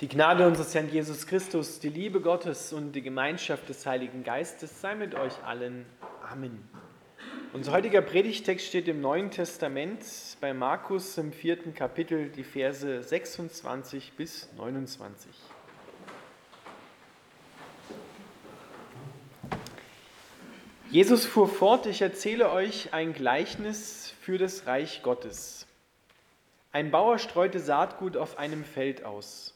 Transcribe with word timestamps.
Die 0.00 0.08
Gnade 0.08 0.44
unseres 0.44 0.74
Herrn 0.74 0.90
Jesus 0.90 1.24
Christus, 1.24 1.78
die 1.78 1.88
Liebe 1.88 2.20
Gottes 2.20 2.72
und 2.72 2.92
die 2.94 3.00
Gemeinschaft 3.00 3.68
des 3.68 3.86
Heiligen 3.86 4.24
Geistes 4.24 4.80
sei 4.80 4.96
mit 4.96 5.14
euch 5.14 5.32
allen. 5.44 5.86
Amen. 6.28 6.68
Unser 7.52 7.70
heutiger 7.70 8.02
Predigtext 8.02 8.66
steht 8.66 8.88
im 8.88 9.00
Neuen 9.00 9.30
Testament 9.30 10.02
bei 10.40 10.52
Markus 10.52 11.16
im 11.16 11.32
vierten 11.32 11.74
Kapitel, 11.74 12.28
die 12.28 12.42
Verse 12.42 13.04
26 13.04 14.14
bis 14.14 14.52
29. 14.56 15.30
Jesus 20.90 21.24
fuhr 21.24 21.46
fort, 21.46 21.86
ich 21.86 22.02
erzähle 22.02 22.50
euch 22.50 22.92
ein 22.92 23.12
Gleichnis 23.12 24.12
für 24.20 24.38
das 24.38 24.66
Reich 24.66 25.04
Gottes. 25.04 25.68
Ein 26.72 26.90
Bauer 26.90 27.20
streute 27.20 27.60
Saatgut 27.60 28.16
auf 28.16 28.38
einem 28.38 28.64
Feld 28.64 29.04
aus. 29.04 29.54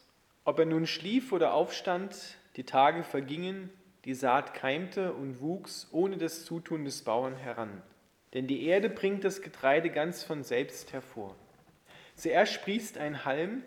Ob 0.48 0.58
er 0.60 0.64
nun 0.64 0.86
schlief 0.86 1.32
oder 1.32 1.52
aufstand, 1.52 2.16
die 2.56 2.64
Tage 2.64 3.02
vergingen, 3.02 3.68
die 4.06 4.14
Saat 4.14 4.54
keimte 4.54 5.12
und 5.12 5.42
wuchs 5.42 5.88
ohne 5.92 6.16
das 6.16 6.46
Zutun 6.46 6.86
des 6.86 7.02
Bauern 7.02 7.36
heran. 7.36 7.82
Denn 8.32 8.46
die 8.46 8.64
Erde 8.64 8.88
bringt 8.88 9.24
das 9.24 9.42
Getreide 9.42 9.90
ganz 9.90 10.24
von 10.24 10.42
selbst 10.44 10.94
hervor. 10.94 11.36
Zuerst 12.14 12.54
sprießt 12.54 12.96
ein 12.96 13.26
Halm, 13.26 13.62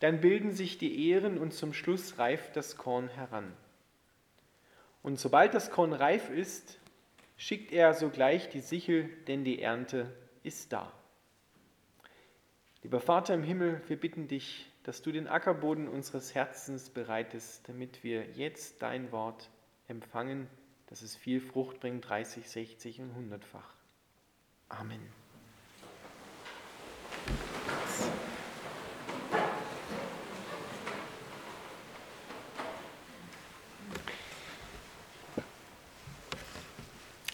dann 0.00 0.20
bilden 0.20 0.50
sich 0.50 0.76
die 0.76 1.08
Ähren 1.08 1.38
und 1.38 1.54
zum 1.54 1.72
Schluss 1.72 2.18
reift 2.18 2.54
das 2.54 2.76
Korn 2.76 3.08
heran. 3.08 3.50
Und 5.02 5.18
sobald 5.18 5.54
das 5.54 5.70
Korn 5.70 5.94
reif 5.94 6.28
ist, 6.28 6.80
schickt 7.38 7.72
er 7.72 7.94
sogleich 7.94 8.50
die 8.50 8.60
Sichel, 8.60 9.08
denn 9.26 9.42
die 9.42 9.62
Ernte 9.62 10.14
ist 10.42 10.70
da. 10.74 10.92
Lieber 12.82 13.00
Vater 13.00 13.34
im 13.34 13.42
Himmel, 13.42 13.82
wir 13.88 14.00
bitten 14.00 14.26
dich, 14.26 14.70
dass 14.84 15.02
du 15.02 15.12
den 15.12 15.28
Ackerboden 15.28 15.86
unseres 15.86 16.34
Herzens 16.34 16.88
bereitest, 16.88 17.68
damit 17.68 18.02
wir 18.02 18.24
jetzt 18.30 18.80
dein 18.80 19.12
Wort 19.12 19.50
empfangen, 19.86 20.48
dass 20.86 21.02
es 21.02 21.14
viel 21.14 21.42
Frucht 21.42 21.80
bringt, 21.80 22.08
30, 22.08 22.48
60 22.48 23.02
und 23.02 23.10
100-fach. 23.12 23.74
Amen. 24.70 24.98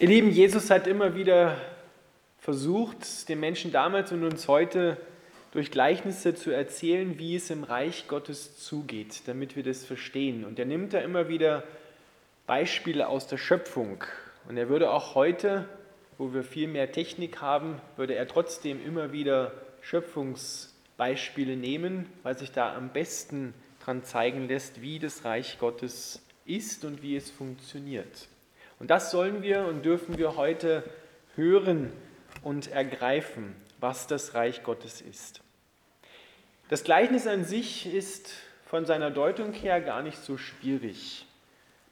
Ihr 0.00 0.08
Lieben, 0.08 0.30
Jesus 0.30 0.70
hat 0.70 0.88
immer 0.88 1.14
wieder 1.14 1.56
versucht, 2.40 3.28
den 3.28 3.38
Menschen 3.38 3.70
damals 3.70 4.10
und 4.10 4.24
uns 4.24 4.48
heute 4.48 4.98
durch 5.56 5.70
Gleichnisse 5.70 6.34
zu 6.34 6.50
erzählen, 6.50 7.18
wie 7.18 7.34
es 7.34 7.48
im 7.48 7.64
Reich 7.64 8.08
Gottes 8.08 8.58
zugeht, 8.58 9.22
damit 9.24 9.56
wir 9.56 9.62
das 9.62 9.86
verstehen. 9.86 10.44
Und 10.44 10.58
er 10.58 10.66
nimmt 10.66 10.92
da 10.92 10.98
immer 10.98 11.30
wieder 11.30 11.62
Beispiele 12.46 13.08
aus 13.08 13.26
der 13.26 13.38
Schöpfung. 13.38 14.04
Und 14.50 14.58
er 14.58 14.68
würde 14.68 14.90
auch 14.90 15.14
heute, 15.14 15.66
wo 16.18 16.34
wir 16.34 16.42
viel 16.42 16.68
mehr 16.68 16.92
Technik 16.92 17.40
haben, 17.40 17.80
würde 17.96 18.14
er 18.14 18.28
trotzdem 18.28 18.84
immer 18.84 19.12
wieder 19.12 19.52
Schöpfungsbeispiele 19.80 21.56
nehmen, 21.56 22.04
weil 22.22 22.36
sich 22.36 22.52
da 22.52 22.76
am 22.76 22.90
besten 22.90 23.54
dran 23.82 24.04
zeigen 24.04 24.48
lässt, 24.48 24.82
wie 24.82 24.98
das 24.98 25.24
Reich 25.24 25.58
Gottes 25.58 26.20
ist 26.44 26.84
und 26.84 27.02
wie 27.02 27.16
es 27.16 27.30
funktioniert. 27.30 28.28
Und 28.78 28.90
das 28.90 29.10
sollen 29.10 29.42
wir 29.42 29.64
und 29.64 29.86
dürfen 29.86 30.18
wir 30.18 30.36
heute 30.36 30.84
hören 31.34 31.94
und 32.42 32.70
ergreifen, 32.70 33.56
was 33.80 34.06
das 34.06 34.34
Reich 34.34 34.62
Gottes 34.62 35.00
ist. 35.00 35.40
Das 36.68 36.82
Gleichnis 36.82 37.28
an 37.28 37.44
sich 37.44 37.86
ist 37.86 38.32
von 38.64 38.86
seiner 38.86 39.12
Deutung 39.12 39.52
her 39.52 39.80
gar 39.80 40.02
nicht 40.02 40.18
so 40.18 40.36
schwierig. 40.36 41.24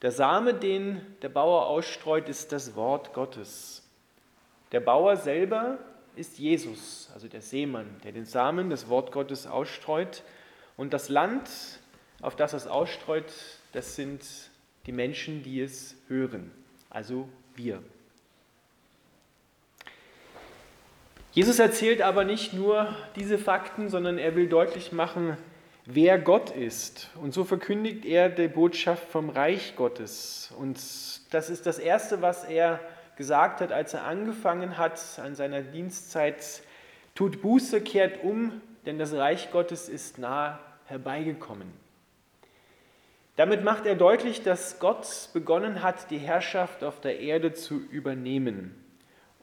Der 0.03 0.11
Same, 0.11 0.53
den 0.53 1.00
der 1.22 1.28
Bauer 1.28 1.67
ausstreut, 1.67 2.28
ist 2.28 2.50
das 2.50 2.75
Wort 2.75 3.14
Gottes. 3.14 3.89
Der 4.73 4.80
Bauer 4.80 5.17
selber 5.17 5.79
ist 6.17 6.39
Jesus, 6.39 7.08
also 7.14 7.29
der 7.29 7.40
Seemann, 7.40 7.86
der 8.02 8.11
den 8.11 8.24
Samen, 8.24 8.68
das 8.68 8.89
Wort 8.89 9.13
Gottes 9.13 9.46
ausstreut. 9.46 10.24
Und 10.77 10.92
das 10.92 11.08
Land, 11.08 11.48
auf 12.20 12.34
das 12.34 12.52
es 12.52 12.67
ausstreut, 12.67 13.33
das 13.73 13.95
sind 13.95 14.24
die 14.86 14.92
Menschen, 14.92 15.45
die 15.45 15.61
es 15.61 15.95
hören, 16.08 16.51
also 16.90 17.29
wir. 17.55 17.80
Jesus 21.34 21.58
erzählt 21.58 22.00
aber 22.00 22.22
nicht 22.22 22.52
nur 22.52 22.95
diese 23.17 23.39
Fakten, 23.39 23.89
sondern 23.89 24.18
er 24.18 24.36
will 24.36 24.48
deutlich 24.48 24.92
machen, 24.92 25.36
wer 25.84 26.17
Gott 26.17 26.52
ist. 26.52 27.11
Und 27.20 27.34
so 27.34 27.42
verkündigt 27.42 28.05
er 28.05 28.28
die 28.28 28.46
Botschaft 28.46 29.11
vom 29.11 29.30
Reich 29.30 29.74
Gottes. 29.74 30.55
Und 30.56 30.78
das 31.33 31.50
ist 31.50 31.67
das 31.67 31.80
Erste, 31.80 32.22
was 32.22 32.45
er 32.45 32.78
gesagt 33.17 33.61
hat, 33.61 33.72
als 33.72 33.95
er 33.95 34.05
angefangen 34.05 34.78
hat 34.78 35.00
an 35.18 35.34
seiner 35.34 35.62
Dienstzeit. 35.62 36.62
Tut 37.17 37.42
Buße, 37.42 37.80
kehrt 37.80 38.22
um, 38.22 38.61
denn 38.86 39.01
das 39.01 39.12
Reich 39.12 39.51
Gottes 39.51 39.89
ist 39.89 40.18
nah 40.18 40.61
herbeigekommen. 40.84 41.72
Damit 43.34 43.64
macht 43.64 43.86
er 43.86 43.96
deutlich, 43.96 44.45
dass 44.45 44.78
Gott 44.78 45.30
begonnen 45.33 45.83
hat, 45.83 46.12
die 46.12 46.18
Herrschaft 46.18 46.84
auf 46.84 47.01
der 47.01 47.18
Erde 47.18 47.55
zu 47.55 47.80
übernehmen. 47.90 48.83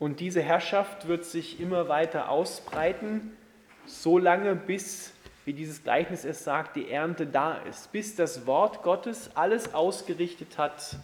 Und 0.02 0.20
diese 0.20 0.42
Herrschaft 0.42 1.08
wird 1.08 1.26
sich 1.26 1.60
immer 1.60 1.88
weiter 1.88 2.30
ausbreiten, 2.30 3.38
solange 3.86 4.56
bis, 4.56 5.14
wie 5.46 5.54
dieses 5.54 5.84
Gleichnis 5.84 6.26
es 6.26 6.44
sagt, 6.44 6.76
die 6.76 6.90
Ernte 6.90 7.28
da 7.28 7.58
ist, 7.70 7.92
bis 7.92 8.16
das 8.16 8.48
Wort 8.48 8.82
Gottes 8.82 9.30
alles 9.36 9.76
ausgerichtet 9.76 10.58
hat, 10.58 10.98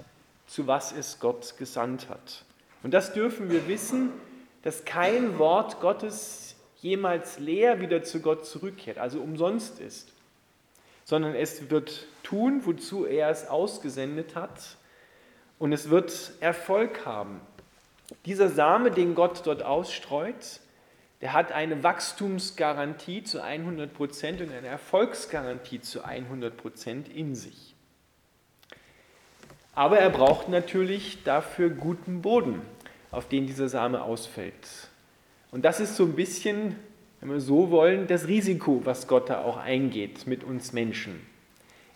zu 0.47 0.66
was 0.66 0.94
es 0.94 1.19
Gott 1.19 1.57
gesandt 1.59 2.09
hat. 2.09 2.44
Und 2.81 2.91
das 2.91 3.13
dürfen 3.13 3.52
wir 3.52 3.68
wissen, 3.68 4.09
dass 4.63 4.84
kein 4.84 5.38
Wort 5.38 5.80
Gottes 5.80 6.56
jemals 6.78 7.38
leer 7.38 7.80
wieder 7.80 8.02
zu 8.02 8.19
Gott 8.19 8.47
zurückkehrt, 8.47 8.97
also 8.97 9.19
umsonst 9.22 9.80
ist, 9.80 10.12
sondern 11.03 11.36
es 11.36 11.69
wird 11.69 12.07
tun, 12.24 12.62
wozu 12.66 13.06
er 13.06 13.30
es 13.30 13.47
ausgesendet 13.47 14.36
hat, 14.36 14.75
und 15.59 15.72
es 15.72 15.91
wird 15.91 16.31
Erfolg 16.40 17.06
haben. 17.06 17.41
Dieser 18.25 18.50
Same, 18.50 18.91
den 18.91 19.16
Gott 19.16 19.41
dort 19.45 19.63
ausstreut, 19.63 20.62
der 21.22 21.34
hat 21.34 21.51
eine 21.51 21.84
Wachstumsgarantie 21.84 23.23
zu 23.23 23.41
100 23.41 23.94
Prozent 23.94 24.41
und 24.41 24.51
eine 24.51 24.68
Erfolgsgarantie 24.68 25.81
zu 25.81 26.03
100 26.03 26.56
Prozent 26.56 27.09
in 27.09 27.35
sich. 27.35 27.73
Aber 29.73 30.00
er 30.00 30.09
braucht 30.09 30.50
natürlich 30.50 31.23
dafür 31.23 31.69
guten 31.69 32.22
Boden, 32.22 32.62
auf 33.12 33.28
den 33.28 33.45
dieser 33.45 33.69
Same 33.69 34.01
ausfällt. 34.01 34.89
Und 35.51 35.66
das 35.66 35.79
ist 35.79 35.95
so 35.95 36.03
ein 36.03 36.13
bisschen, 36.13 36.75
wenn 37.19 37.29
wir 37.29 37.39
so 37.39 37.72
wollen, 37.72 38.07
das 38.07 38.28
Risiko, 38.28 38.81
was 38.85 39.07
Gott 39.07 39.29
da 39.29 39.44
auch 39.44 39.57
eingeht 39.57 40.28
mit 40.28 40.44
uns 40.44 40.72
Menschen. 40.72 41.25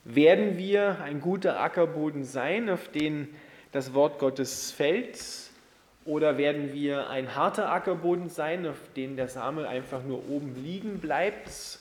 Werden 0.04 0.58
wir 0.58 1.02
ein 1.02 1.22
guter 1.22 1.60
Ackerboden 1.60 2.24
sein, 2.24 2.70
auf 2.70 2.88
den 2.90 3.28
das 3.72 3.94
Wort 3.94 4.20
Gottes 4.20 4.72
fällt, 4.72 5.51
oder 6.06 6.38
werden 6.38 6.74
wir 6.74 7.10
ein 7.10 7.36
harter 7.36 7.72
Ackerboden 7.72 8.30
sein, 8.30 8.66
auf 8.66 8.78
dem 8.96 9.16
der 9.16 9.28
Same 9.28 9.68
einfach 9.68 10.04
nur 10.04 10.30
oben 10.30 10.56
liegen 10.64 11.00
bleibt 11.00 11.80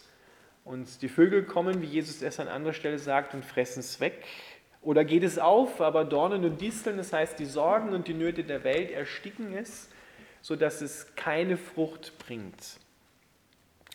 und 0.65 1.03
die 1.03 1.09
Vögel 1.09 1.45
kommen, 1.45 1.81
wie 1.83 1.87
Jesus 1.87 2.23
es 2.23 2.39
an 2.39 2.49
anderer 2.49 2.75
Stelle 2.75 2.99
sagt, 2.99 3.35
und 3.35 3.45
fressen 3.45 3.81
es 3.81 4.01
weg? 4.01 4.25
Oder 4.83 5.05
geht 5.05 5.23
es 5.23 5.39
auf, 5.39 5.81
aber 5.81 6.05
Dornen 6.05 6.45
und 6.45 6.61
Disteln, 6.61 6.97
das 6.97 7.13
heißt 7.13 7.39
die 7.39 7.47
Sorgen 7.47 7.93
und 7.93 8.09
die 8.09 8.15
Nöte 8.15 8.45
der 8.45 8.65
Welt 8.65 8.91
ersticken 8.91 9.55
es, 9.55 9.89
sodass 10.43 10.81
es 10.81 11.15
keine 11.17 11.57
Frucht 11.57 12.19
bringt? 12.19 12.79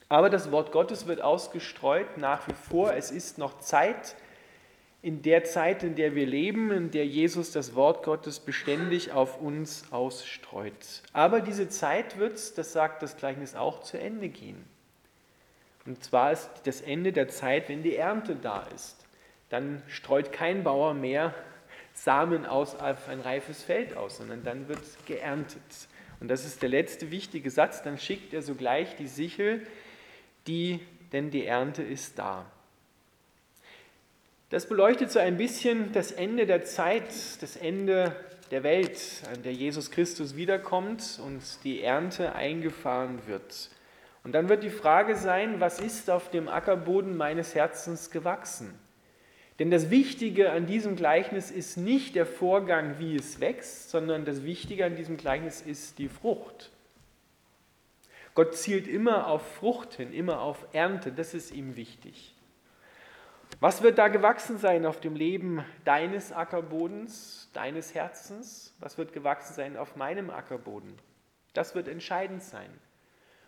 Aber 0.09 0.29
das 0.29 0.51
Wort 0.51 0.71
Gottes 0.71 1.07
wird 1.07 1.21
ausgestreut 1.21 2.17
nach 2.17 2.47
wie 2.47 2.53
vor. 2.53 2.93
Es 2.93 3.09
ist 3.09 3.37
noch 3.39 3.59
Zeit, 3.59 4.15
in 5.05 5.21
der 5.21 5.43
Zeit, 5.43 5.83
in 5.83 5.93
der 5.93 6.15
wir 6.15 6.25
leben, 6.25 6.71
in 6.71 6.89
der 6.89 7.05
Jesus 7.05 7.51
das 7.51 7.75
Wort 7.75 8.03
Gottes 8.03 8.39
beständig 8.39 9.11
auf 9.11 9.39
uns 9.39 9.85
ausstreut. 9.91 11.03
Aber 11.13 11.41
diese 11.41 11.69
Zeit 11.69 12.17
wird, 12.17 12.57
das 12.57 12.73
sagt 12.73 13.03
das 13.03 13.15
Gleichnis 13.15 13.53
auch, 13.53 13.83
zu 13.83 13.99
Ende 13.99 14.29
gehen. 14.29 14.65
Und 15.85 16.03
zwar 16.03 16.31
ist 16.31 16.49
das 16.63 16.81
Ende 16.81 17.13
der 17.13 17.27
Zeit, 17.27 17.69
wenn 17.69 17.83
die 17.83 17.95
Ernte 17.95 18.35
da 18.35 18.63
ist. 18.73 19.05
Dann 19.49 19.83
streut 19.87 20.31
kein 20.31 20.63
Bauer 20.63 20.95
mehr 20.95 21.35
Samen 21.93 22.47
aus 22.47 22.73
auf 22.73 23.07
ein 23.07 23.19
reifes 23.19 23.61
Feld 23.61 23.95
aus, 23.95 24.17
sondern 24.17 24.41
dann 24.43 24.67
wird 24.67 24.81
geerntet. 25.05 25.61
Und 26.19 26.29
das 26.29 26.45
ist 26.45 26.63
der 26.63 26.69
letzte 26.69 27.11
wichtige 27.11 27.51
Satz. 27.51 27.83
Dann 27.83 27.99
schickt 27.99 28.33
er 28.33 28.41
sogleich 28.41 28.95
die 28.95 29.05
Sichel, 29.05 29.67
die, 30.47 30.79
denn 31.11 31.29
die 31.29 31.45
Ernte 31.45 31.83
ist 31.83 32.17
da. 32.17 32.47
Das 34.55 34.67
beleuchtet 34.67 35.11
so 35.11 35.19
ein 35.19 35.35
bisschen 35.35 35.91
das 35.91 36.13
Ende 36.13 36.45
der 36.45 36.63
Zeit, 36.63 37.09
das 37.41 37.57
Ende 37.57 38.15
der 38.51 38.63
Welt, 38.63 38.97
an 39.29 39.43
der 39.43 39.51
Jesus 39.51 39.91
Christus 39.91 40.37
wiederkommt 40.37 41.19
und 41.21 41.41
die 41.65 41.81
Ernte 41.81 42.35
eingefahren 42.35 43.19
wird. 43.27 43.69
Und 44.23 44.31
dann 44.31 44.47
wird 44.47 44.63
die 44.63 44.69
Frage 44.69 45.17
sein, 45.17 45.59
was 45.59 45.81
ist 45.81 46.09
auf 46.09 46.31
dem 46.31 46.47
Ackerboden 46.47 47.17
meines 47.17 47.53
Herzens 47.53 48.11
gewachsen? 48.11 48.73
Denn 49.59 49.71
das 49.71 49.89
Wichtige 49.89 50.51
an 50.51 50.67
diesem 50.67 50.95
Gleichnis 50.95 51.51
ist 51.51 51.75
nicht 51.75 52.15
der 52.15 52.25
Vorgang, 52.25 52.97
wie 52.97 53.17
es 53.17 53.41
wächst, 53.41 53.89
sondern 53.89 54.23
das 54.23 54.45
Wichtige 54.45 54.85
an 54.85 54.95
diesem 54.95 55.17
Gleichnis 55.17 55.59
ist 55.59 55.99
die 55.99 56.07
Frucht. 56.07 56.71
Gott 58.35 58.55
zielt 58.55 58.87
immer 58.87 59.27
auf 59.27 59.55
Frucht 59.55 59.95
hin, 59.95 60.13
immer 60.13 60.39
auf 60.39 60.65
Ernte, 60.71 61.11
das 61.11 61.33
ist 61.33 61.51
ihm 61.51 61.75
wichtig. 61.75 62.34
Was 63.61 63.81
wird 63.81 63.97
da 63.97 64.09
gewachsen 64.09 64.57
sein 64.57 64.85
auf 64.85 64.99
dem 64.99 65.15
Leben 65.15 65.63
deines 65.85 66.33
Ackerbodens, 66.33 67.49
deines 67.53 67.93
Herzens? 67.93 68.75
Was 68.79 68.97
wird 68.97 69.13
gewachsen 69.13 69.53
sein 69.53 69.77
auf 69.77 69.95
meinem 69.95 70.29
Ackerboden? 70.29 70.97
Das 71.53 71.73
wird 71.73 71.87
entscheidend 71.87 72.43
sein. 72.43 72.69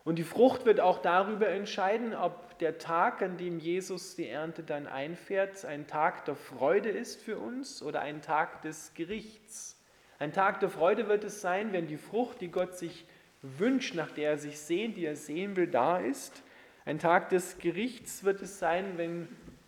Und 0.05 0.15
die 0.15 0.23
Frucht 0.23 0.65
wird 0.65 0.79
auch 0.79 0.99
darüber 0.99 1.49
entscheiden, 1.49 2.15
ob 2.15 2.57
der 2.59 2.77
Tag, 2.77 3.21
an 3.21 3.35
dem 3.35 3.59
Jesus 3.59 4.15
die 4.15 4.29
Ernte 4.29 4.63
dann 4.63 4.87
einfährt, 4.87 5.65
ein 5.65 5.85
Tag 5.85 6.23
der 6.23 6.35
Freude 6.35 6.89
ist 6.89 7.21
für 7.21 7.37
uns 7.37 7.83
oder 7.83 7.99
ein 7.99 8.21
Tag 8.21 8.61
des 8.61 8.93
Gerichts. 8.93 9.77
Ein 10.19 10.31
Tag 10.31 10.61
der 10.61 10.69
Freude 10.69 11.09
wird 11.09 11.25
es 11.25 11.41
sein, 11.41 11.73
wenn 11.73 11.87
die 11.87 11.97
Frucht, 11.97 12.39
die 12.39 12.47
Gott 12.47 12.77
sich 12.77 13.05
wünscht, 13.41 13.95
nach 13.95 14.11
der 14.11 14.31
er 14.31 14.37
sich 14.37 14.57
sehnt, 14.57 14.95
die 14.95 15.05
er 15.05 15.17
sehen 15.17 15.57
will, 15.57 15.67
da 15.67 15.97
ist. 15.97 16.41
Ein 16.85 16.99
Tag 16.99 17.27
des 17.27 17.57
Gerichts 17.57 18.23
wird 18.23 18.41
es 18.41 18.59
sein, 18.59 18.93
wenn 18.95 19.27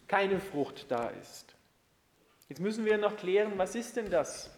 keine 0.09 0.39
Frucht 0.39 0.87
da 0.89 1.07
ist. 1.21 1.55
Jetzt 2.49 2.59
müssen 2.59 2.83
wir 2.83 2.97
noch 2.97 3.15
klären, 3.15 3.53
was 3.57 3.75
ist 3.75 3.95
denn 3.95 4.09
das 4.09 4.51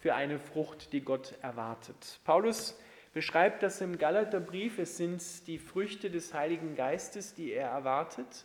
für 0.00 0.14
eine 0.14 0.38
Frucht, 0.38 0.92
die 0.92 1.00
Gott 1.00 1.32
erwartet. 1.40 2.20
Paulus 2.24 2.78
beschreibt 3.14 3.62
das 3.62 3.80
im 3.80 3.98
Galaterbrief. 3.98 4.78
Es 4.78 4.96
sind 4.96 5.22
die 5.46 5.58
Früchte 5.58 6.10
des 6.10 6.34
Heiligen 6.34 6.74
Geistes, 6.74 7.34
die 7.34 7.52
er 7.52 7.70
erwartet. 7.70 8.44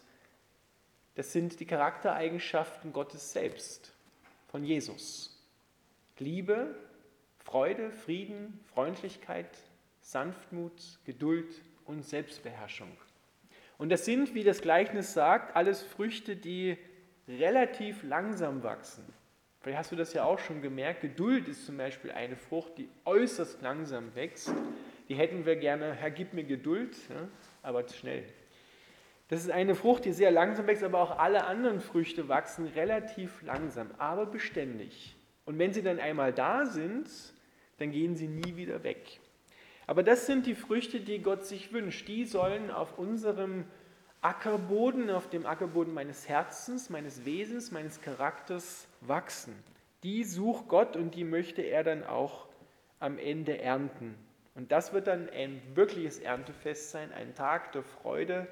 Das 1.16 1.34
sind 1.34 1.60
die 1.60 1.66
Charaktereigenschaften 1.66 2.94
Gottes 2.94 3.34
selbst, 3.34 3.94
von 4.48 4.64
Jesus. 4.64 5.44
Liebe, 6.20 6.76
Freude, 7.40 7.92
Frieden, 7.92 8.64
Freundlichkeit, 8.74 9.50
Sanftmut, 10.02 11.00
Geduld 11.06 11.54
und 11.86 12.04
Selbstbeherrschung. 12.04 12.96
Und 13.82 13.90
das 13.90 14.06
sind, 14.06 14.36
wie 14.36 14.44
das 14.44 14.62
Gleichnis 14.62 15.12
sagt, 15.12 15.56
alles 15.56 15.82
Früchte, 15.82 16.36
die 16.36 16.78
relativ 17.28 18.04
langsam 18.04 18.62
wachsen. 18.62 19.04
Vielleicht 19.60 19.80
hast 19.80 19.92
du 19.92 19.96
das 19.96 20.14
ja 20.14 20.24
auch 20.24 20.38
schon 20.38 20.62
gemerkt. 20.62 21.02
Geduld 21.02 21.48
ist 21.48 21.66
zum 21.66 21.78
Beispiel 21.78 22.12
eine 22.12 22.36
Frucht, 22.36 22.78
die 22.78 22.90
äußerst 23.06 23.60
langsam 23.64 24.14
wächst. 24.14 24.54
Die 25.10 25.16
hätten 25.16 25.48
wir 25.48 25.56
gerne, 25.56 25.96
Herr, 25.96 26.12
gib 26.12 26.36
mir 26.36 26.44
Geduld, 26.44 26.96
aber 27.64 27.90
schnell. 27.90 28.24
Das 29.30 29.42
ist 29.42 29.50
eine 29.50 29.74
Frucht, 29.74 30.06
die 30.06 30.12
sehr 30.12 30.30
langsam 30.30 30.68
wächst, 30.68 30.84
aber 30.84 31.00
auch 31.00 31.18
alle 31.18 31.46
anderen 31.46 31.80
Früchte 31.80 32.30
wachsen 32.30 32.68
relativ 32.68 33.42
langsam, 33.42 33.90
aber 33.98 34.28
beständig. 34.28 35.16
Und 35.46 35.58
wenn 35.58 35.74
sie 35.74 35.82
dann 35.82 35.98
einmal 35.98 36.34
da 36.34 36.68
sind, 36.68 37.10
dann 37.80 37.90
gehen 37.92 38.16
sie 38.16 38.28
nie 38.28 38.58
wieder 38.58 38.84
weg. 38.84 39.20
Aber 39.92 40.04
das 40.04 40.26
sind 40.26 40.46
die 40.46 40.56
Früchte, 40.56 41.02
die 41.02 41.22
Gott 41.22 41.44
sich 41.44 41.74
wünscht. 41.74 42.08
Die 42.08 42.24
sollen 42.24 42.72
auf 42.72 42.98
unserem 42.98 43.66
Ackerboden, 44.22 45.10
auf 45.10 45.30
dem 45.30 45.46
Ackerboden 45.46 45.94
meines 45.94 46.30
Herzens, 46.30 46.90
meines 46.90 47.26
Wesens, 47.26 47.72
meines 47.72 48.00
Charakters 48.00 48.88
wachsen. 49.02 49.54
Die 50.04 50.24
sucht 50.24 50.70
Gott 50.70 50.96
und 50.96 51.14
die 51.14 51.26
möchte 51.26 51.62
er 51.62 51.84
dann 51.84 52.06
auch 52.06 52.48
am 53.02 53.18
Ende 53.18 53.58
ernten. 53.58 54.16
Und 54.56 54.72
das 54.72 54.94
wird 54.94 55.08
dann 55.08 55.30
ein 55.30 55.62
wirkliches 55.74 56.20
Erntefest 56.20 56.92
sein, 56.92 57.12
ein 57.12 57.36
Tag 57.36 57.74
der 57.74 57.84
Freude, 57.84 58.48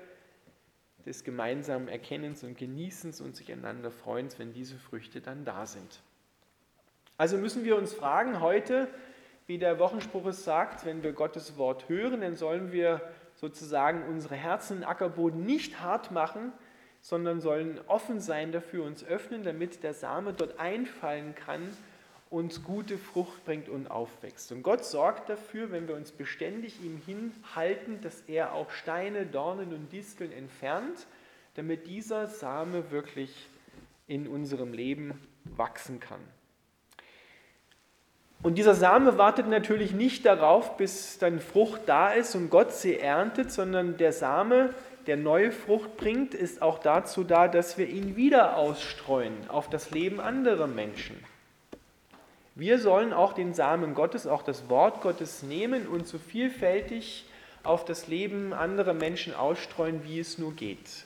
des 1.06 1.24
gemeinsamen 1.24 1.88
Erkennens 1.88 2.44
und 2.44 2.58
Genießens 2.58 3.22
und 3.22 3.38
sich 3.38 3.50
einander 3.50 3.92
freuen, 3.92 4.28
wenn 4.40 4.52
diese 4.52 4.76
Früchte 4.76 5.22
dann 5.22 5.46
da 5.46 5.66
sind. 5.66 6.02
Also 7.16 7.38
müssen 7.38 7.64
wir 7.64 7.78
uns 7.78 7.94
fragen 7.94 8.42
heute, 8.42 8.90
wie 9.50 9.58
der 9.58 9.80
Wochenspruch 9.80 10.28
es 10.28 10.44
sagt, 10.44 10.86
wenn 10.86 11.02
wir 11.02 11.12
Gottes 11.12 11.58
Wort 11.58 11.90
hören, 11.90 12.22
dann 12.22 12.36
sollen 12.36 12.72
wir 12.72 13.02
sozusagen 13.34 14.04
unsere 14.04 14.36
Herzen 14.36 14.78
in 14.78 14.84
Ackerboden 14.84 15.44
nicht 15.44 15.82
hart 15.82 16.12
machen, 16.12 16.54
sondern 17.02 17.42
sollen 17.42 17.82
offen 17.88 18.20
sein 18.20 18.52
dafür, 18.52 18.84
uns 18.86 19.04
öffnen, 19.04 19.42
damit 19.42 19.82
der 19.82 19.96
Same 19.96 20.34
dort 20.34 20.60
einfallen 20.60 21.34
kann, 21.34 21.68
uns 22.30 22.64
gute 22.64 23.00
Frucht 23.00 23.44
bringt 23.44 23.70
und 23.70 23.90
aufwächst. 23.90 24.52
Und 24.52 24.62
Gott 24.62 24.86
sorgt 24.86 25.30
dafür, 25.30 25.72
wenn 25.72 25.88
wir 25.88 25.96
uns 25.96 26.12
beständig 26.12 26.80
ihm 26.84 27.02
hinhalten, 27.04 28.02
dass 28.02 28.22
er 28.28 28.54
auch 28.54 28.70
Steine, 28.70 29.26
Dornen 29.26 29.74
und 29.74 29.92
Disteln 29.92 30.32
entfernt, 30.32 31.08
damit 31.56 31.88
dieser 31.88 32.28
Same 32.28 32.92
wirklich 32.92 33.48
in 34.06 34.28
unserem 34.28 34.74
Leben 34.74 35.20
wachsen 35.44 36.00
kann. 36.00 36.22
Und 38.42 38.58
dieser 38.58 38.74
Same 38.74 39.18
wartet 39.18 39.48
natürlich 39.48 39.92
nicht 39.92 40.26
darauf, 40.26 40.78
bis 40.78 41.18
dann 41.18 41.40
Frucht 41.42 41.82
da 41.88 42.12
ist 42.12 42.36
und 42.36 42.50
Gott 42.50 42.72
sie 42.72 42.98
erntet, 42.98 43.52
sondern 43.52 43.98
der 43.98 44.14
Same, 44.14 44.74
der 45.08 45.18
neue 45.18 45.52
Frucht 45.52 45.98
bringt, 45.98 46.34
ist 46.34 46.62
auch 46.62 46.80
dazu 46.80 47.26
da, 47.26 47.50
dass 47.50 47.78
wir 47.78 47.90
ihn 47.90 48.16
wieder 48.16 48.56
ausstreuen 48.56 49.34
auf 49.50 49.70
das 49.70 49.92
Leben 49.92 50.22
anderer 50.22 50.68
Menschen. 50.68 51.18
Wir 52.56 52.80
sollen 52.80 53.12
auch 53.12 53.34
den 53.34 53.54
Samen 53.54 53.94
Gottes, 53.94 54.26
auch 54.26 54.42
das 54.42 54.70
Wort 54.70 55.02
Gottes 55.02 55.44
nehmen 55.44 55.88
und 55.88 56.08
so 56.08 56.18
vielfältig 56.18 57.26
auf 57.64 57.84
das 57.84 58.08
Leben 58.08 58.54
anderer 58.54 58.94
Menschen 58.94 59.34
ausstreuen, 59.34 60.02
wie 60.06 60.20
es 60.20 60.38
nur 60.38 60.54
geht. 60.54 61.06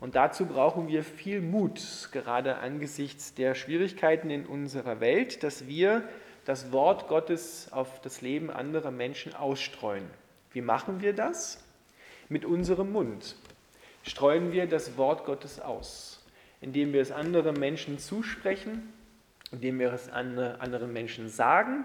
Und 0.00 0.16
dazu 0.16 0.46
brauchen 0.46 0.88
wir 0.88 1.04
viel 1.04 1.40
Mut, 1.40 2.08
gerade 2.12 2.56
angesichts 2.58 3.34
der 3.34 3.54
Schwierigkeiten 3.54 4.30
in 4.30 4.46
unserer 4.46 5.00
Welt, 5.00 5.42
dass 5.42 5.66
wir 5.66 6.02
das 6.44 6.72
Wort 6.72 7.08
Gottes 7.08 7.68
auf 7.70 8.00
das 8.00 8.20
Leben 8.20 8.50
anderer 8.50 8.90
Menschen 8.90 9.34
ausstreuen. 9.34 10.04
Wie 10.52 10.60
machen 10.60 11.00
wir 11.00 11.12
das? 11.12 11.62
Mit 12.28 12.44
unserem 12.44 12.92
Mund 12.92 13.36
streuen 14.02 14.52
wir 14.52 14.66
das 14.66 14.96
Wort 14.96 15.24
Gottes 15.24 15.60
aus, 15.60 16.24
indem 16.60 16.92
wir 16.92 17.00
es 17.00 17.12
anderen 17.12 17.58
Menschen 17.58 17.98
zusprechen, 17.98 18.92
indem 19.52 19.78
wir 19.78 19.92
es 19.92 20.08
anderen 20.10 20.92
Menschen 20.92 21.28
sagen 21.28 21.84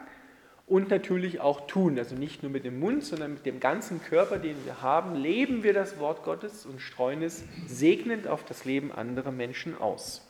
und 0.66 0.90
natürlich 0.90 1.40
auch 1.40 1.68
tun. 1.68 1.98
Also 1.98 2.16
nicht 2.16 2.44
nur 2.44 2.52
mit 2.52 2.66
dem 2.66 2.80
Mund, 2.80 3.04
sondern 3.04 3.36
mit 3.36 3.46
dem 3.46 3.60
ganzen 3.60 4.02
Körper, 4.02 4.38
den 4.38 4.58
wir 4.66 4.82
haben, 4.82 5.16
leben 5.16 5.64
wir 5.64 5.74
das 5.74 6.00
Wort 6.00 6.24
Gottes 6.24 6.66
und 6.66 6.82
streuen 6.82 7.24
es 7.24 7.44
segnend 7.68 8.28
auf 8.28 8.44
das 8.44 8.66
Leben 8.66 8.92
anderer 8.92 9.32
Menschen 9.32 9.78
aus. 9.78 10.27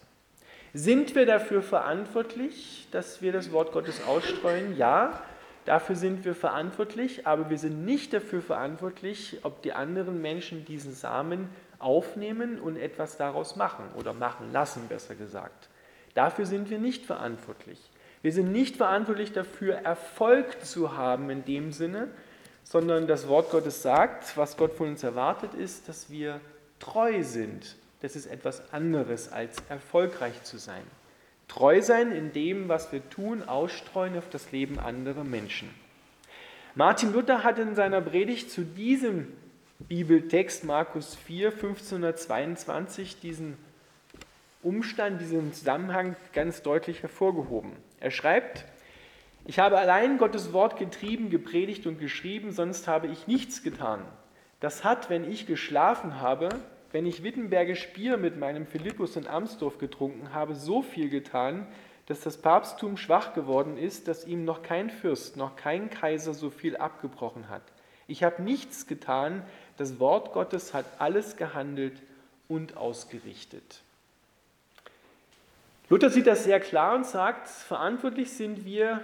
Sind 0.74 1.16
wir 1.16 1.26
dafür 1.26 1.62
verantwortlich, 1.62 2.88
dass 2.92 3.22
wir 3.22 3.32
das 3.32 3.52
Wort 3.52 3.72
Gottes 3.72 4.04
ausstreuen? 4.06 4.78
Ja, 4.78 5.22
dafür 5.66 5.96
sind 5.96 6.26
wir 6.26 6.36
verantwortlich, 6.36 7.26
aber 7.26 7.50
wir 7.50 7.58
sind 7.58 7.86
nicht 7.86 8.14
dafür 8.14 8.42
verantwortlich, 8.42 9.40
ob 9.44 9.62
die 9.62 9.74
anderen 9.74 10.22
Menschen 10.22 10.66
diesen 10.66 10.94
Samen 10.94 11.50
aufnehmen 11.80 12.60
und 12.60 12.76
etwas 12.76 13.18
daraus 13.18 13.56
machen 13.56 13.86
oder 13.96 14.14
machen 14.14 14.52
lassen, 14.52 14.88
besser 14.90 15.16
gesagt. 15.16 15.70
Dafür 16.16 16.46
sind 16.46 16.70
wir 16.70 16.80
nicht 16.80 17.06
verantwortlich. 17.06 17.80
Wir 18.22 18.34
sind 18.34 18.52
nicht 18.52 18.78
verantwortlich 18.78 19.32
dafür, 19.32 19.76
Erfolg 19.76 20.66
zu 20.66 20.98
haben 20.98 21.30
in 21.30 21.46
dem 21.46 21.72
Sinne, 21.72 22.10
sondern 22.64 23.08
das 23.08 23.28
Wort 23.28 23.52
Gottes 23.52 23.82
sagt, 23.82 24.36
was 24.36 24.58
Gott 24.58 24.74
von 24.74 24.90
uns 24.90 25.04
erwartet 25.04 25.54
ist, 25.54 25.88
dass 25.88 26.10
wir 26.10 26.42
treu 26.80 27.24
sind 27.24 27.78
das 28.01 28.16
ist 28.16 28.27
etwas 28.27 28.74
anderes 28.74 29.32
als 29.32 29.58
erfolgreich 29.70 30.44
zu 30.44 30.58
sein. 30.58 30.84
Treu 31.48 31.82
sein 31.82 32.12
in 32.12 32.34
dem, 32.34 32.68
was 32.68 32.92
wir 32.92 33.08
tun, 33.10 33.44
ausstreuen 33.44 34.18
auf 34.18 34.30
das 34.30 34.51
Leben 34.51 34.80
anderer 34.80 35.24
Menschen. 35.24 35.70
Martin 36.75 37.13
Luther 37.13 37.44
hat 37.44 37.58
in 37.58 37.74
seiner 37.74 38.01
Predigt 38.01 38.51
zu 38.51 38.62
diesem 38.63 39.34
Bibeltext 39.80 40.63
Markus 40.63 41.16
4, 41.16 41.51
1522 41.51 43.20
diesen 43.20 43.58
Umstand, 44.62 45.22
diesen 45.22 45.54
Zusammenhang 45.54 46.16
ganz 46.34 46.62
deutlich 46.62 47.01
hervorgehoben. 47.01 47.72
Er 48.00 48.12
schreibt, 48.12 48.66
ich 49.46 49.60
habe 49.60 49.77
allein 49.77 50.18
Gottes 50.18 50.51
Wort 50.51 50.77
getrieben, 50.77 51.30
gepredigt 51.30 51.88
und 51.88 52.00
geschrieben, 52.00 52.51
sonst 52.51 52.88
habe 52.88 53.08
ich 53.08 53.27
nichts 53.27 53.63
getan. 53.63 54.01
Das 54.60 54.84
hat, 54.84 55.10
wenn 55.10 55.30
ich 55.30 55.46
geschlafen 55.46 56.20
habe, 56.20 56.50
wenn 56.91 57.06
ich 57.06 57.24
Wittenbergisch 57.24 57.94
Bier 57.94 58.17
mit 58.17 58.38
meinem 58.38 58.65
Philippus 58.65 59.15
in 59.15 59.27
Amsdorf 59.27 59.77
getrunken 59.77 60.34
habe, 60.34 60.56
so 60.56 60.82
viel 60.82 61.10
getan, 61.10 61.67
dass 62.08 62.22
das 62.22 62.38
Papsttum 62.38 62.96
schwach 62.96 63.34
geworden 63.34 63.77
ist, 63.77 64.08
dass 64.08 64.25
ihm 64.25 64.46
noch 64.46 64.63
kein 64.63 64.89
Fürst, 64.89 65.36
noch 65.36 65.58
kein 65.58 65.89
Kaiser 65.89 66.34
so 66.34 66.50
viel 66.50 66.77
abgebrochen 66.77 67.50
hat. 67.50 67.63
Ich 68.08 68.24
habe 68.24 68.41
nichts 68.41 68.88
getan, 68.88 69.44
das 69.75 70.00
Wort 70.00 70.32
Gottes 70.32 70.74
hat 70.74 70.86
alles 71.00 71.36
gehandelt 71.36 72.01
und 72.48 72.77
ausgerichtet. 72.77 73.82
Luther 75.89 76.10
sieht 76.10 76.27
das 76.27 76.46
sehr 76.46 76.62
klar 76.62 76.96
und 76.96 77.06
sagt, 77.06 77.48
verantwortlich 77.48 78.32
sind 78.32 78.65
wir, 78.65 79.01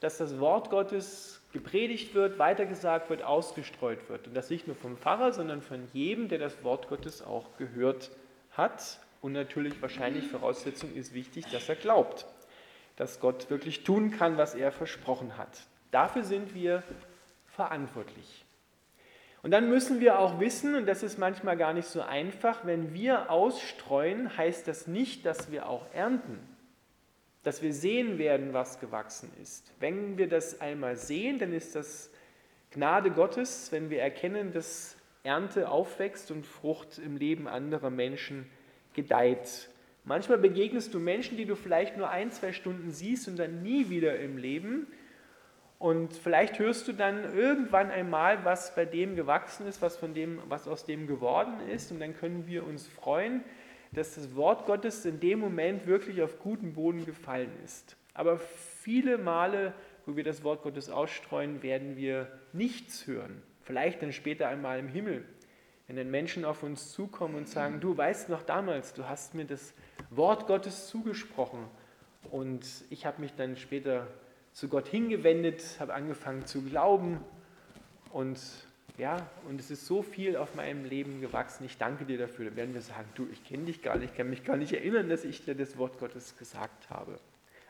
dass 0.00 0.18
das 0.18 0.38
Wort 0.38 0.70
Gottes 0.70 1.40
gepredigt 1.56 2.14
wird, 2.14 2.38
weitergesagt 2.38 3.08
wird, 3.08 3.22
ausgestreut 3.22 4.10
wird. 4.10 4.26
Und 4.26 4.34
das 4.34 4.50
nicht 4.50 4.66
nur 4.66 4.76
vom 4.76 4.98
Pfarrer, 4.98 5.32
sondern 5.32 5.62
von 5.62 5.88
jedem, 5.94 6.28
der 6.28 6.38
das 6.38 6.62
Wort 6.62 6.88
Gottes 6.88 7.22
auch 7.22 7.56
gehört 7.56 8.10
hat. 8.50 9.00
Und 9.22 9.32
natürlich 9.32 9.80
wahrscheinlich 9.80 10.26
Voraussetzung 10.26 10.94
ist 10.94 11.14
wichtig, 11.14 11.46
dass 11.50 11.66
er 11.70 11.76
glaubt, 11.76 12.26
dass 12.96 13.20
Gott 13.20 13.48
wirklich 13.48 13.84
tun 13.84 14.10
kann, 14.10 14.36
was 14.36 14.54
er 14.54 14.70
versprochen 14.70 15.38
hat. 15.38 15.62
Dafür 15.92 16.24
sind 16.24 16.54
wir 16.54 16.82
verantwortlich. 17.46 18.44
Und 19.42 19.50
dann 19.52 19.70
müssen 19.70 19.98
wir 20.00 20.18
auch 20.18 20.38
wissen, 20.40 20.74
und 20.74 20.84
das 20.84 21.02
ist 21.02 21.18
manchmal 21.18 21.56
gar 21.56 21.72
nicht 21.72 21.88
so 21.88 22.02
einfach, 22.02 22.66
wenn 22.66 22.92
wir 22.92 23.30
ausstreuen, 23.30 24.36
heißt 24.36 24.68
das 24.68 24.88
nicht, 24.88 25.24
dass 25.24 25.50
wir 25.50 25.70
auch 25.70 25.86
ernten 25.94 26.38
dass 27.46 27.62
wir 27.62 27.72
sehen 27.72 28.18
werden, 28.18 28.52
was 28.54 28.80
gewachsen 28.80 29.30
ist. 29.40 29.72
Wenn 29.78 30.18
wir 30.18 30.28
das 30.28 30.60
einmal 30.60 30.96
sehen, 30.96 31.38
dann 31.38 31.52
ist 31.52 31.76
das 31.76 32.10
Gnade 32.72 33.12
Gottes, 33.12 33.70
wenn 33.70 33.88
wir 33.88 34.02
erkennen, 34.02 34.52
dass 34.52 34.96
Ernte 35.22 35.68
aufwächst 35.68 36.32
und 36.32 36.44
Frucht 36.44 36.98
im 36.98 37.16
Leben 37.16 37.46
anderer 37.46 37.90
Menschen 37.90 38.50
gedeiht. 38.94 39.68
Manchmal 40.02 40.38
begegnest 40.38 40.92
du 40.92 40.98
Menschen, 40.98 41.36
die 41.36 41.44
du 41.44 41.54
vielleicht 41.54 41.96
nur 41.96 42.10
ein, 42.10 42.32
zwei 42.32 42.52
Stunden 42.52 42.90
siehst 42.90 43.28
und 43.28 43.38
dann 43.38 43.62
nie 43.62 43.90
wieder 43.90 44.18
im 44.18 44.38
Leben. 44.38 44.88
Und 45.78 46.14
vielleicht 46.14 46.58
hörst 46.58 46.88
du 46.88 46.92
dann 46.94 47.32
irgendwann 47.32 47.92
einmal, 47.92 48.44
was 48.44 48.74
bei 48.74 48.86
dem 48.86 49.14
gewachsen 49.14 49.68
ist, 49.68 49.80
was, 49.80 49.96
von 49.96 50.14
dem, 50.14 50.40
was 50.48 50.66
aus 50.66 50.84
dem 50.84 51.06
geworden 51.06 51.60
ist. 51.72 51.92
Und 51.92 52.00
dann 52.00 52.16
können 52.16 52.48
wir 52.48 52.66
uns 52.66 52.88
freuen, 52.88 53.44
dass 53.92 54.14
das 54.14 54.34
Wort 54.34 54.66
Gottes 54.66 55.04
in 55.04 55.20
dem 55.20 55.38
Moment 55.38 55.86
wirklich 55.86 56.22
auf 56.22 56.38
guten 56.38 56.74
Boden 56.74 57.04
gefallen 57.04 57.50
ist. 57.64 57.96
Aber 58.14 58.38
viele 58.38 59.18
Male, 59.18 59.74
wo 60.06 60.16
wir 60.16 60.24
das 60.24 60.42
Wort 60.42 60.62
Gottes 60.62 60.90
ausstreuen, 60.90 61.62
werden 61.62 61.96
wir 61.96 62.28
nichts 62.52 63.06
hören. 63.06 63.42
Vielleicht 63.62 64.02
dann 64.02 64.12
später 64.12 64.48
einmal 64.48 64.78
im 64.78 64.88
Himmel, 64.88 65.24
wenn 65.86 65.96
dann 65.96 66.10
Menschen 66.10 66.44
auf 66.44 66.62
uns 66.62 66.92
zukommen 66.92 67.34
und 67.34 67.48
sagen, 67.48 67.80
du 67.80 67.96
weißt 67.96 68.28
noch 68.28 68.42
damals, 68.42 68.94
du 68.94 69.08
hast 69.08 69.34
mir 69.34 69.44
das 69.44 69.74
Wort 70.10 70.46
Gottes 70.46 70.88
zugesprochen 70.88 71.60
und 72.30 72.64
ich 72.90 73.06
habe 73.06 73.20
mich 73.20 73.34
dann 73.34 73.56
später 73.56 74.06
zu 74.52 74.68
Gott 74.68 74.88
hingewendet, 74.88 75.62
habe 75.78 75.94
angefangen 75.94 76.46
zu 76.46 76.62
glauben 76.62 77.20
und 78.10 78.40
ja, 78.98 79.28
und 79.46 79.60
es 79.60 79.70
ist 79.70 79.86
so 79.86 80.02
viel 80.02 80.36
auf 80.36 80.54
meinem 80.54 80.84
Leben 80.84 81.20
gewachsen. 81.20 81.64
Ich 81.64 81.76
danke 81.76 82.04
dir 82.04 82.18
dafür. 82.18 82.46
Dann 82.46 82.56
werden 82.56 82.74
wir 82.74 82.80
sagen, 82.80 83.08
du, 83.14 83.26
ich 83.30 83.44
kenne 83.44 83.64
dich 83.64 83.82
gar 83.82 83.96
nicht, 83.96 84.12
ich 84.12 84.16
kann 84.16 84.30
mich 84.30 84.44
gar 84.44 84.56
nicht 84.56 84.72
erinnern, 84.72 85.08
dass 85.08 85.24
ich 85.24 85.44
dir 85.44 85.54
das 85.54 85.76
Wort 85.76 85.98
Gottes 85.98 86.36
gesagt 86.38 86.88
habe. 86.88 87.18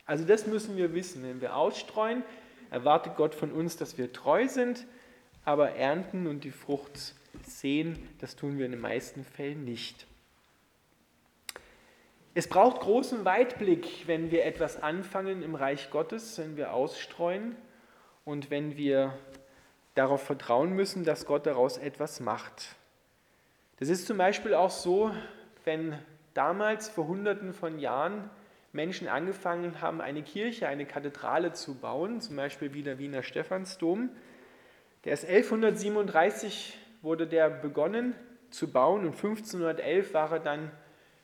Also 0.04 0.24
das 0.24 0.46
müssen 0.46 0.76
wir 0.76 0.94
wissen. 0.94 1.24
Wenn 1.24 1.40
wir 1.40 1.56
ausstreuen, 1.56 2.22
erwartet 2.70 3.16
Gott 3.16 3.34
von 3.34 3.50
uns, 3.50 3.76
dass 3.76 3.98
wir 3.98 4.12
treu 4.12 4.46
sind, 4.46 4.86
aber 5.44 5.70
ernten 5.72 6.28
und 6.28 6.44
die 6.44 6.52
Frucht 6.52 7.14
sehen, 7.44 7.98
das 8.20 8.36
tun 8.36 8.58
wir 8.58 8.66
in 8.66 8.72
den 8.72 8.80
meisten 8.80 9.24
Fällen 9.24 9.64
nicht. 9.64 10.06
Es 12.34 12.48
braucht 12.48 12.80
großen 12.80 13.24
Weitblick, 13.24 14.06
wenn 14.06 14.30
wir 14.30 14.44
etwas 14.44 14.82
anfangen 14.82 15.42
im 15.42 15.54
Reich 15.54 15.90
Gottes, 15.90 16.38
wenn 16.38 16.56
wir 16.56 16.72
ausstreuen 16.72 17.56
und 18.24 18.50
wenn 18.50 18.76
wir 18.76 19.14
darauf 19.96 20.22
vertrauen 20.22 20.72
müssen, 20.72 21.04
dass 21.04 21.26
Gott 21.26 21.46
daraus 21.46 21.78
etwas 21.78 22.20
macht. 22.20 22.76
Das 23.78 23.88
ist 23.88 24.06
zum 24.06 24.18
Beispiel 24.18 24.54
auch 24.54 24.70
so, 24.70 25.10
wenn 25.64 25.98
damals 26.34 26.88
vor 26.88 27.08
Hunderten 27.08 27.52
von 27.52 27.78
Jahren 27.78 28.30
Menschen 28.72 29.08
angefangen 29.08 29.80
haben, 29.80 30.00
eine 30.00 30.22
Kirche, 30.22 30.68
eine 30.68 30.86
Kathedrale 30.86 31.52
zu 31.52 31.74
bauen, 31.74 32.20
zum 32.20 32.36
Beispiel 32.36 32.74
wie 32.74 32.82
der 32.82 32.98
Wiener 32.98 33.22
Stephansdom. 33.22 34.10
Der 35.04 35.14
ist 35.14 35.24
1137 35.24 36.78
wurde 37.02 37.26
der 37.26 37.48
begonnen 37.48 38.14
zu 38.50 38.70
bauen 38.70 39.00
und 39.00 39.14
1511 39.14 40.14
war 40.14 40.32
er 40.32 40.40
dann 40.40 40.70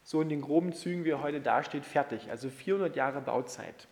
so 0.03 0.23
in 0.23 0.29
den 0.29 0.41
groben 0.41 0.73
Zügen, 0.73 1.05
wie 1.05 1.11
er 1.11 1.23
heute 1.23 1.41
dasteht, 1.41 1.85
fertig. 1.85 2.31
Also 2.31 2.49
400 2.49 2.97
Jahre 2.97 3.21
Bauzeit. 3.21 3.87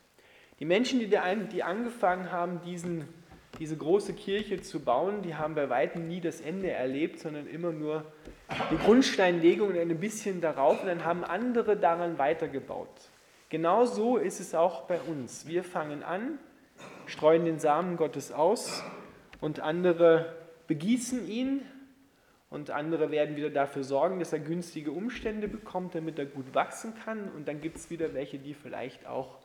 Die 0.58 0.64
Menschen, 0.64 0.99
die 0.99 1.62
angefangen 1.62 2.32
haben, 2.32 2.60
diesen 2.62 3.08
diese 3.59 3.76
große 3.76 4.14
Kirche 4.14 4.61
zu 4.61 4.80
bauen, 4.80 5.23
die 5.23 5.35
haben 5.35 5.54
bei 5.54 5.69
weitem 5.69 6.09
nie 6.09 6.21
das 6.21 6.40
Ende 6.40 6.71
erlebt, 6.71 7.19
sondern 7.19 7.47
immer 7.47 7.73
nur 7.73 8.04
die 8.71 8.78
Grundsteinlegung 8.78 9.69
und 9.71 9.78
ein 9.78 10.00
bisschen 10.00 10.40
darauf 10.40 10.80
und 10.80 10.87
dann 10.87 11.04
haben 11.04 11.25
andere 11.25 11.76
daran 11.76 12.19
weitergebaut. 12.19 12.88
Genau 13.49 13.85
so 13.85 14.16
ist 14.16 14.40
es 14.40 14.54
auch 14.54 14.83
bei 14.83 15.00
uns. 15.00 15.47
Wir 15.47 15.64
fangen 15.64 16.02
an, 16.02 16.38
streuen 17.07 17.45
den 17.45 17.59
Samen 17.59 17.97
Gottes 17.97 18.33
aus 18.33 18.83
und 19.40 19.61
andere 19.61 20.37
begießen 20.69 21.28
ihn 21.28 21.62
und 22.49 22.71
andere 22.71 23.11
werden 23.11 23.37
wieder 23.37 23.50
dafür 23.50 23.85
sorgen, 23.85 24.21
dass 24.21 24.33
er 24.33 24.38
günstige 24.38 24.92
Umstände 24.92 25.49
bekommt, 25.49 25.95
damit 25.95 26.19
er 26.19 26.26
gut 26.26 26.54
wachsen 26.54 26.95
kann 27.04 27.28
und 27.30 27.49
dann 27.49 27.61
gibt 27.61 27.76
es 27.76 27.90
wieder 27.90 28.14
welche, 28.14 28.38
die 28.38 28.54
vielleicht 28.54 29.07
auch 29.07 29.38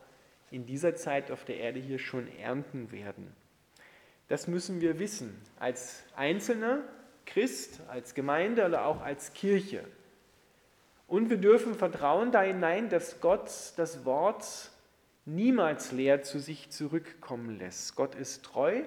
in 0.50 0.66
dieser 0.66 0.94
Zeit 0.94 1.30
auf 1.30 1.44
der 1.44 1.58
Erde 1.58 1.80
hier 1.80 1.98
schon 1.98 2.28
ernten 2.38 2.92
werden. 2.92 3.34
Das 4.28 4.48
müssen 4.48 4.80
wir 4.80 4.98
wissen, 4.98 5.40
als 5.58 6.02
Einzelner, 6.16 6.82
Christ, 7.26 7.80
als 7.88 8.14
Gemeinde 8.14 8.66
oder 8.66 8.86
auch 8.86 9.00
als 9.00 9.32
Kirche. 9.32 9.84
Und 11.06 11.30
wir 11.30 11.36
dürfen 11.36 11.74
vertrauen 11.74 12.32
da 12.32 12.42
hinein, 12.42 12.88
dass 12.88 13.20
Gott 13.20 13.50
das 13.76 14.04
Wort 14.04 14.70
niemals 15.24 15.92
leer 15.92 16.22
zu 16.22 16.38
sich 16.40 16.70
zurückkommen 16.70 17.58
lässt. 17.58 17.94
Gott 17.94 18.14
ist 18.14 18.44
treu, 18.44 18.82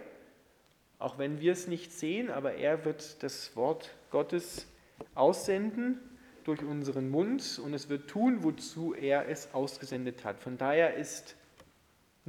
auch 0.98 1.18
wenn 1.18 1.40
wir 1.40 1.54
es 1.54 1.68
nicht 1.68 1.94
sehen, 1.94 2.30
aber 2.30 2.56
er 2.56 2.84
wird 2.84 3.24
das 3.24 3.56
Wort 3.56 3.92
Gottes 4.12 4.68
aussenden 5.16 6.00
durch 6.44 6.62
unseren 6.64 7.10
Mund 7.10 7.62
und 7.64 7.74
es 7.74 7.88
wird 7.88 8.10
tun, 8.10 8.44
wozu 8.44 8.94
er 8.94 9.30
es 9.30 9.54
ausgesendet 9.54 10.26
hat. 10.26 10.40
Von 10.42 10.58
daher 10.58 10.96
ist 10.96 11.36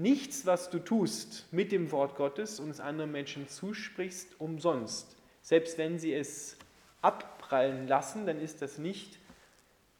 nichts, 0.00 0.46
was 0.46 0.70
du 0.70 0.78
tust 0.78 1.46
mit 1.52 1.72
dem 1.72 1.92
Wort 1.92 2.16
Gottes 2.16 2.58
und 2.58 2.70
es 2.70 2.80
anderen 2.80 3.12
Menschen 3.12 3.48
zusprichst, 3.48 4.40
umsonst. 4.40 5.16
Selbst 5.42 5.78
wenn 5.78 5.98
sie 5.98 6.12
es 6.14 6.56
abprallen 7.02 7.86
lassen, 7.86 8.26
dann 8.26 8.40
ist 8.40 8.62
das 8.62 8.78
nicht 8.78 9.18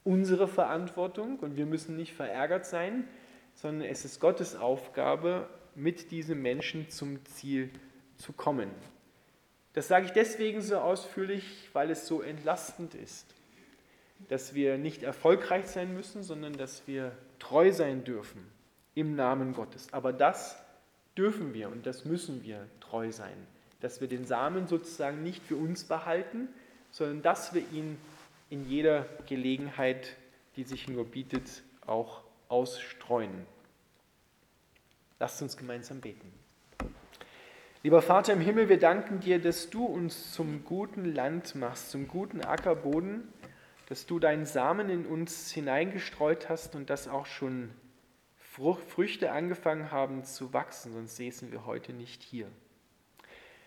unsere 0.02 0.49
Verantwortung 0.49 1.38
und 1.38 1.57
wir 1.57 1.66
müssen 1.66 1.97
nicht 1.97 2.14
verärgert 2.14 2.66
sein, 2.66 3.07
sondern 3.54 3.88
es 3.88 4.04
ist 4.04 4.21
Gottes 4.21 4.57
Aufgabe, 4.57 5.49
mit 5.75 6.11
diesem 6.11 6.42
Menschen 6.42 6.90
zum 6.90 7.25
Ziel 7.26 7.71
zu 8.16 8.33
kommen. 8.33 8.71
Das 9.73 9.87
sage 9.87 10.07
ich 10.07 10.12
deswegen 10.12 10.62
so 10.62 10.78
ausführlich, 10.78 11.69
weil 11.73 11.90
es 11.90 12.07
so 12.07 12.23
entlastend 12.23 12.95
ist, 12.95 13.26
dass 14.28 14.54
wir 14.54 14.78
nicht 14.78 15.02
erfolgreich 15.02 15.66
sein 15.66 15.95
müssen, 15.95 16.23
sondern 16.23 16.54
dass 16.54 16.87
wir 16.87 17.12
treu 17.38 17.71
sein 17.73 18.02
dürfen 18.02 18.60
im 18.94 19.14
Namen 19.14 19.54
Gottes. 19.54 19.92
Aber 19.92 20.12
das 20.12 20.56
dürfen 21.16 21.54
wir 21.54 21.68
und 21.68 21.87
das 21.87 22.04
müssen 22.04 22.42
wir 22.42 22.66
treu 22.80 23.12
sein, 23.12 23.47
dass 23.80 24.00
wir 24.00 24.09
den 24.09 24.26
Samen 24.26 24.66
sozusagen 24.66 25.23
nicht 25.23 25.42
für 25.42 25.56
uns 25.56 25.85
behalten, 25.85 26.49
sondern 26.90 27.23
dass 27.23 27.54
wir 27.54 27.62
ihn 27.73 27.99
in 28.49 28.68
jeder 28.68 29.06
Gelegenheit, 29.26 30.16
die 30.56 30.64
sich 30.64 30.88
nur 30.88 31.04
bietet, 31.04 31.62
auch 31.87 32.23
ausstreuen. 32.49 33.47
Lasst 35.18 35.40
uns 35.42 35.56
gemeinsam 35.56 36.00
beten. 36.00 36.32
Lieber 37.82 38.02
Vater 38.02 38.35
im 38.35 38.40
Himmel, 38.40 38.68
wir 38.68 38.78
danken 38.78 39.20
dir, 39.20 39.40
dass 39.40 39.70
du 39.70 39.87
uns 39.87 40.32
zum 40.32 40.64
guten 40.64 41.14
Land 41.14 41.54
machst, 41.54 41.90
zum 41.90 42.09
guten 42.09 42.42
Ackerboden, 42.42 43.32
dass 43.88 44.04
du 44.04 44.18
deinen 44.18 44.44
Samen 44.44 44.90
in 44.90 45.06
uns 45.06 45.50
hineingestreut 45.50 46.49
hast 46.49 46.75
und 46.75 46.90
das 46.90 47.09
auch 47.09 47.26
schon 47.26 47.70
Früchte 48.50 49.30
angefangen 49.30 49.92
haben 49.92 50.25
zu 50.25 50.52
wachsen, 50.52 50.92
sonst 50.92 51.16
säßen 51.16 51.52
wir 51.52 51.66
heute 51.66 51.92
nicht 51.92 52.23
hier. 52.23 52.49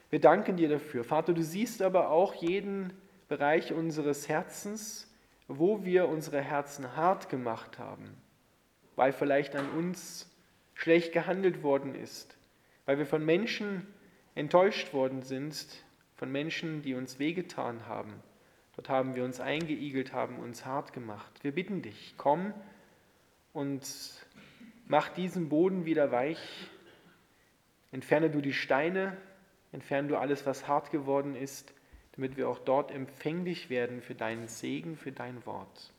Wir 0.10 0.20
danken 0.20 0.58
dir 0.58 0.68
dafür. 0.68 1.06
Vater, 1.06 1.34
du 1.34 1.42
siehst 1.42 1.82
aber 1.82 2.10
auch 2.10 2.34
jeden 2.36 2.92
Bereich 3.30 3.72
unseres 3.72 4.28
Herzens, 4.28 5.10
wo 5.48 5.86
wir 5.86 6.10
unsere 6.10 6.42
Herzen 6.42 6.98
hart 6.98 7.30
gemacht 7.30 7.80
haben, 7.80 8.18
weil 8.98 9.13
vielleicht 9.13 9.56
an 9.56 9.70
uns 9.70 10.30
schlecht 10.74 11.13
gehandelt 11.13 11.63
worden 11.63 11.96
ist, 11.96 12.38
weil 12.86 12.98
wir 12.98 13.06
von 13.06 13.24
Menschen 13.24 13.88
enttäuscht 14.36 14.94
worden 14.94 15.22
sind, 15.22 15.56
von 16.16 16.30
Menschen, 16.30 16.82
die 16.82 16.94
uns 16.94 17.20
wehgetan 17.20 17.88
haben. 17.88 18.13
Dort 18.75 18.90
haben 18.90 19.16
wir 19.16 19.24
uns 19.24 19.40
eingeigelt, 19.40 20.12
haben 20.12 20.40
uns 20.40 20.66
hart 20.66 20.92
gemacht. 20.92 21.32
Wir 21.42 21.54
bitten 21.54 21.82
dich, 21.82 22.16
komm 22.18 22.54
und 23.54 23.82
Mach 24.86 25.10
diesen 25.10 25.50
Boden 25.50 25.86
wieder 25.86 26.12
weich. 26.12 26.40
Entferne 27.92 28.30
du 28.30 28.42
die 28.42 28.54
Steine, 28.54 29.18
entferne 29.72 30.10
du 30.10 30.18
alles, 30.18 30.46
was 30.46 30.68
hart 30.68 30.92
geworden 30.92 31.36
ist, 31.36 31.74
damit 32.13 32.38
wir 32.38 32.50
auch 32.50 32.60
dort 32.60 32.92
empfänglich 32.92 33.70
werden 33.70 34.02
für 34.02 34.16
deinen 34.16 34.48
Segen, 34.48 34.98
für 34.98 35.12
dein 35.12 35.46
Wort. 35.46 35.94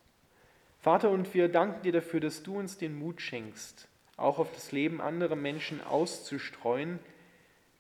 Vater, 0.79 1.11
und 1.11 1.33
wir 1.35 1.49
danken 1.49 1.83
dir 1.83 1.93
dafür, 1.93 2.21
dass 2.21 2.43
du 2.43 2.59
uns 2.59 2.77
den 2.77 2.95
Mut 2.99 3.21
schenkst, 3.21 3.89
auch 4.17 4.39
auf 4.39 4.53
das 4.53 4.71
Leben 4.71 5.01
anderer 5.01 5.37
Menschen 5.37 5.83
auszustreuen, 5.83 6.99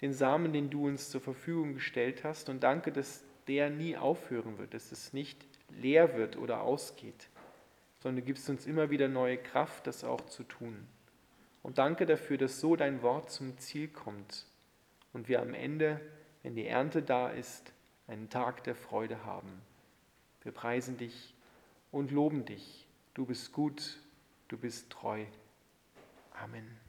den 0.00 0.12
Samen, 0.12 0.52
den 0.52 0.70
du 0.70 0.87
uns 0.87 1.11
zur 1.11 1.20
Verfügung 1.20 1.75
gestellt 1.75 2.25
hast 2.25 2.49
und 2.49 2.62
danke, 2.62 2.92
dass 2.92 3.23
der 3.46 3.68
nie 3.68 3.96
aufhören 3.96 4.58
wird, 4.58 4.75
dass 4.75 4.90
es 4.90 5.12
nicht 5.12 5.44
leer 5.68 6.16
wird 6.16 6.37
oder 6.37 6.62
ausgeht, 6.62 7.28
sondern 8.00 8.23
du 8.23 8.26
gibst 8.26 8.49
uns 8.49 8.66
immer 8.66 8.90
wieder 8.90 9.08
neue 9.08 9.37
Kraft, 9.37 9.87
das 9.87 10.02
auch 10.02 10.23
zu 10.23 10.42
tun. 10.44 10.87
Und 11.64 11.78
danke 11.78 12.04
dafür, 12.04 12.37
dass 12.37 12.61
so 12.61 12.76
dein 12.76 13.00
Wort 13.00 13.30
zum 13.30 13.56
Ziel 13.56 13.88
kommt 13.88 14.44
und 15.14 15.28
wir 15.28 15.40
am 15.40 15.54
Ende, 15.54 15.99
wenn 16.42 16.54
die 16.54 16.66
Ernte 16.66 17.02
da 17.02 17.30
ist, 17.30 17.73
einen 18.06 18.28
Tag 18.28 18.64
der 18.64 18.75
Freude 18.75 19.25
haben. 19.25 19.62
Wir 20.42 20.52
preisen 20.52 20.99
dich 20.99 21.35
und 21.90 22.11
loben 22.11 22.44
dich. 22.44 22.87
Du 23.14 23.25
bist 23.25 23.50
gut, 23.54 23.99
du 24.49 24.59
bist 24.59 24.90
treu. 24.90 25.25
Amen. 26.35 26.83